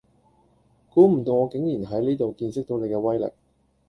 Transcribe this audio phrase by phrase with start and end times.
[0.89, 3.31] 估唔到我竟然喺呢度見識到你既威力